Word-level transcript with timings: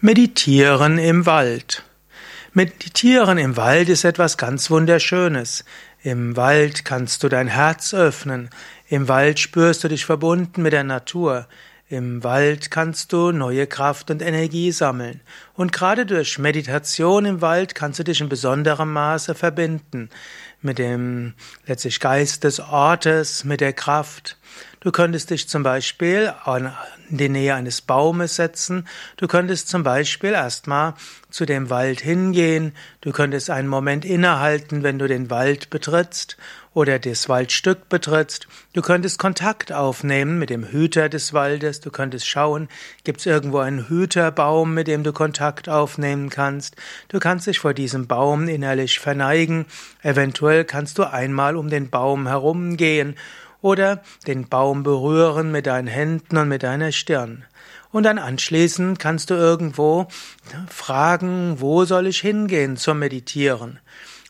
Meditieren 0.00 0.96
im 0.96 1.26
Wald. 1.26 1.82
Meditieren 2.52 3.36
im 3.36 3.56
Wald 3.56 3.88
ist 3.88 4.04
etwas 4.04 4.36
ganz 4.36 4.70
Wunderschönes. 4.70 5.64
Im 6.04 6.36
Wald 6.36 6.84
kannst 6.84 7.24
du 7.24 7.28
dein 7.28 7.48
Herz 7.48 7.94
öffnen. 7.94 8.48
Im 8.86 9.08
Wald 9.08 9.40
spürst 9.40 9.82
du 9.82 9.88
dich 9.88 10.06
verbunden 10.06 10.62
mit 10.62 10.72
der 10.72 10.84
Natur. 10.84 11.48
Im 11.88 12.22
Wald 12.22 12.70
kannst 12.70 13.12
du 13.12 13.32
neue 13.32 13.66
Kraft 13.66 14.12
und 14.12 14.22
Energie 14.22 14.70
sammeln. 14.70 15.20
Und 15.54 15.72
gerade 15.72 16.06
durch 16.06 16.38
Meditation 16.38 17.24
im 17.24 17.40
Wald 17.40 17.74
kannst 17.74 17.98
du 17.98 18.04
dich 18.04 18.20
in 18.20 18.28
besonderem 18.28 18.92
Maße 18.92 19.34
verbinden. 19.34 20.10
Mit 20.62 20.78
dem 20.78 21.34
letztlich 21.66 21.98
Geist 21.98 22.44
des 22.44 22.60
Ortes, 22.60 23.42
mit 23.42 23.60
der 23.60 23.72
Kraft. 23.72 24.37
Du 24.80 24.92
könntest 24.92 25.30
dich 25.30 25.48
zum 25.48 25.64
Beispiel 25.64 26.32
in 27.10 27.16
die 27.16 27.28
Nähe 27.28 27.54
eines 27.54 27.80
Baumes 27.80 28.36
setzen. 28.36 28.86
Du 29.16 29.26
könntest 29.26 29.68
zum 29.68 29.82
Beispiel 29.82 30.30
erstmal 30.30 30.94
zu 31.30 31.46
dem 31.46 31.68
Wald 31.68 32.00
hingehen. 32.00 32.72
Du 33.00 33.10
könntest 33.10 33.50
einen 33.50 33.66
Moment 33.66 34.04
innehalten, 34.04 34.84
wenn 34.84 35.00
du 35.00 35.08
den 35.08 35.30
Wald 35.30 35.70
betrittst 35.70 36.36
oder 36.74 37.00
das 37.00 37.28
Waldstück 37.28 37.88
betrittst. 37.88 38.46
Du 38.72 38.80
könntest 38.80 39.18
Kontakt 39.18 39.72
aufnehmen 39.72 40.38
mit 40.38 40.48
dem 40.48 40.64
Hüter 40.64 41.08
des 41.08 41.32
Waldes. 41.32 41.80
Du 41.80 41.90
könntest 41.90 42.28
schauen, 42.28 42.68
gibt 43.02 43.18
es 43.18 43.26
irgendwo 43.26 43.58
einen 43.58 43.88
Hüterbaum, 43.88 44.74
mit 44.74 44.86
dem 44.86 45.02
du 45.02 45.12
Kontakt 45.12 45.68
aufnehmen 45.68 46.30
kannst. 46.30 46.76
Du 47.08 47.18
kannst 47.18 47.48
dich 47.48 47.58
vor 47.58 47.74
diesem 47.74 48.06
Baum 48.06 48.46
innerlich 48.46 49.00
verneigen. 49.00 49.66
Eventuell 50.02 50.64
kannst 50.64 50.98
du 50.98 51.02
einmal 51.02 51.56
um 51.56 51.68
den 51.68 51.90
Baum 51.90 52.28
herumgehen 52.28 53.16
oder 53.62 54.02
den 54.26 54.48
Baum 54.48 54.82
berühren 54.82 55.50
mit 55.50 55.66
deinen 55.66 55.88
Händen 55.88 56.36
und 56.36 56.48
mit 56.48 56.62
deiner 56.62 56.92
Stirn. 56.92 57.44
Und 57.90 58.02
dann 58.02 58.18
anschließend 58.18 58.98
kannst 58.98 59.30
du 59.30 59.34
irgendwo 59.34 60.08
fragen, 60.68 61.60
wo 61.60 61.84
soll 61.84 62.06
ich 62.06 62.20
hingehen 62.20 62.76
zum 62.76 62.98
Meditieren? 62.98 63.80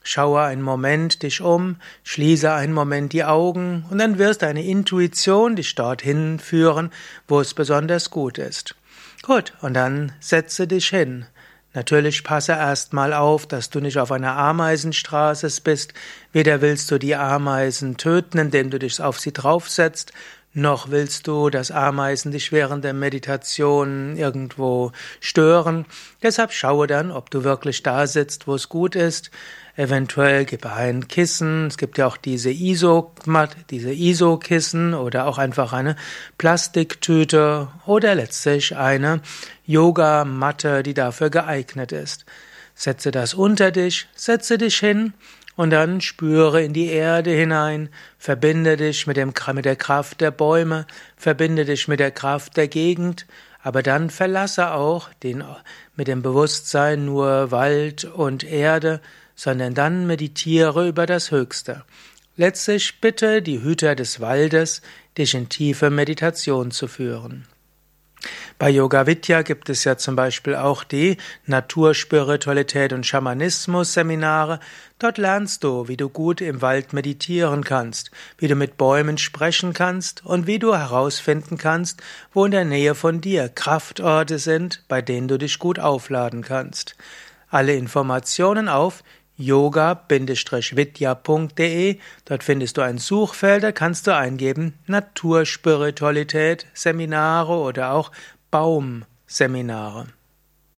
Schaue 0.05 0.43
einen 0.43 0.63
Moment 0.63 1.23
dich 1.23 1.41
um, 1.41 1.77
schließe 2.03 2.53
einen 2.53 2.73
Moment 2.73 3.13
die 3.13 3.25
Augen 3.25 3.85
und 3.91 3.99
dann 3.99 4.19
wirst 4.19 4.43
deine 4.43 4.65
Intuition 4.65 5.57
dich 5.57 5.75
dorthin 5.75 6.39
führen, 6.39 6.91
wo 7.27 7.41
es 7.41 7.53
besonders 7.53 8.11
gut 8.11 8.39
ist. 8.39 8.75
Gut, 9.23 9.53
und 9.61 9.75
dann 9.75 10.13
setze 10.21 10.67
dich 10.67 10.89
hin. 10.89 11.27
Natürlich 11.75 12.25
passe 12.25 12.53
erstmal 12.53 13.13
auf, 13.13 13.47
dass 13.47 13.69
du 13.69 13.81
nicht 13.81 13.99
auf 13.99 14.11
einer 14.11 14.37
Ameisenstraße 14.37 15.49
bist. 15.63 15.93
Weder 16.33 16.61
willst 16.63 16.91
du 16.91 16.99
die 16.99 17.15
Ameisen 17.15 17.99
töten, 17.99 18.39
indem 18.39 18.71
du 18.71 18.79
dich 18.79 19.01
auf 19.03 19.21
sie 19.21 19.33
draufsetzt, 19.33 20.13
noch 20.55 20.91
willst 20.91 21.27
du, 21.27 21.51
dass 21.51 21.71
Ameisen 21.71 22.33
dich 22.33 22.53
während 22.53 22.85
der 22.85 22.95
Meditation 22.95 24.17
irgendwo 24.17 24.93
stören. 25.21 25.85
Deshalb 26.23 26.53
schaue 26.53 26.87
dann, 26.87 27.11
ob 27.11 27.31
du 27.31 27.45
wirklich 27.45 27.83
da 27.83 28.07
sitzt, 28.07 28.47
wo 28.47 28.55
es 28.55 28.69
gut 28.69 28.97
ist. 28.97 29.31
Eventuell 29.77 30.45
gib 30.45 30.67
ein 30.67 31.07
Kissen. 31.07 31.67
Es 31.67 31.79
gibt 31.79 31.99
ja 31.99 32.07
auch 32.07 32.17
diese 32.17 32.51
ISO, 32.51 33.13
diese 33.71 33.93
ISO-Kissen 33.93 34.95
oder 34.95 35.27
auch 35.27 35.39
einfach 35.39 35.73
eine 35.73 35.95
Plastiktüte 36.39 37.69
oder 37.87 38.17
letztlich 38.17 38.77
eine 38.77 39.21
Yogamatte, 39.67 40.83
die 40.83 40.95
dafür 40.95 41.31
geeignet 41.31 41.93
ist. 41.93 42.25
Setze 42.75 43.11
das 43.11 43.35
unter 43.35 43.71
dich, 43.71 44.09
setze 44.15 44.59
dich 44.59 44.79
hin 44.79 45.13
und 45.59 45.71
dann 45.71 46.01
spüre 46.01 46.63
in 46.63 46.73
die 46.73 46.87
Erde 46.87 47.33
hinein, 47.33 47.89
verbinde 48.17 48.77
dich 48.77 49.09
mit, 49.09 49.17
dem, 49.17 49.33
mit 49.55 49.65
der 49.65 49.75
Kraft 49.75 50.21
der 50.21 50.31
Bäume, 50.31 50.87
verbinde 51.17 51.65
dich 51.65 51.89
mit 51.89 51.99
der 51.99 52.13
Kraft 52.13 52.57
der 52.57 52.69
Gegend, 52.69 53.27
aber 53.61 53.83
dann 53.83 54.09
verlasse 54.09 54.71
auch 54.71 55.13
den, 55.15 55.43
mit 55.97 56.07
dem 56.07 56.23
Bewusstsein 56.23 57.07
nur 57.07 57.51
Wald 57.51 58.05
und 58.05 58.45
Erde, 58.45 59.01
sondern 59.35 59.75
dann 59.75 60.07
meditiere 60.07 60.87
über 60.87 61.07
das 61.07 61.33
Höchste. 61.33 61.83
Letztlich 62.37 63.01
bitte 63.01 63.43
die 63.43 63.61
Hüter 63.61 63.97
des 63.97 64.21
Waldes, 64.21 64.81
dich 65.19 65.35
in 65.35 65.49
tiefe 65.49 65.91
Meditation 65.91 66.71
zu 66.71 66.87
führen. 66.87 67.49
Bei 68.59 68.71
Yoga 68.71 69.07
Vidya 69.07 69.43
gibt 69.43 69.71
es 69.71 69.85
ja 69.85 69.97
zum 69.97 70.17
Beispiel 70.17 70.57
auch 70.57 70.83
die 70.83 71.17
Naturspiritualität 71.47 72.93
und 72.93 73.07
Schamanismus 73.07 73.93
Seminare. 73.93 74.59
Dort 74.99 75.17
lernst 75.17 75.63
du, 75.63 75.87
wie 75.87 75.97
du 75.97 76.09
gut 76.09 76.41
im 76.41 76.61
Wald 76.61 76.93
meditieren 76.93 77.63
kannst, 77.63 78.11
wie 78.37 78.49
du 78.49 78.57
mit 78.57 78.77
Bäumen 78.77 79.17
sprechen 79.17 79.75
kannst 79.75 80.27
und 80.27 80.49
wie 80.49 80.59
du 80.59 80.75
herausfinden 80.75 81.57
kannst, 81.57 82.03
wo 82.33 82.47
in 82.47 82.51
der 82.51 82.65
Nähe 82.65 82.97
von 82.97 83.21
dir 83.21 83.49
Kraftorte 83.49 84.41
sind, 84.41 84.83
bei 84.89 85.03
denen 85.03 85.29
du 85.29 85.39
dich 85.39 85.61
gut 85.61 85.79
aufladen 85.79 86.43
kannst. 86.43 86.97
Alle 87.51 87.77
Informationen 87.77 88.69
auf 88.69 89.05
yoga-vidya.de. 89.37 90.09
Dort 92.25 92.43
findest 92.43 92.77
du 92.77 92.81
ein 92.81 92.99
Suchfeld, 92.99 93.63
da 93.63 93.71
kannst 93.71 94.09
du 94.09 94.17
eingeben 94.17 94.75
Naturspiritualität, 94.89 96.67
Seminare 96.75 97.53
oder 97.55 97.93
auch 97.93 98.11
Baumseminare. 98.51 100.18